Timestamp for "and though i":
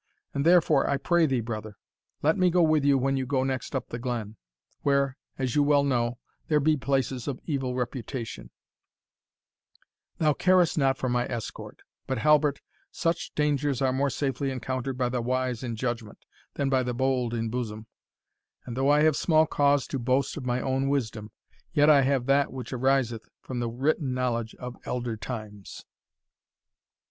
18.65-19.01